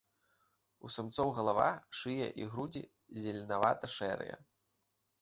[0.89, 1.69] У самцоў галава,
[2.01, 2.85] шыя і грудзі
[3.21, 4.35] зеленавата-шэрыя.